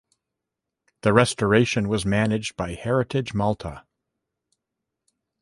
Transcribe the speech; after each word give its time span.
The 1.03 1.13
restoration 1.13 1.87
was 1.87 2.07
managed 2.07 2.57
by 2.57 2.73
Heritage 2.73 3.35
Malta. 3.35 3.85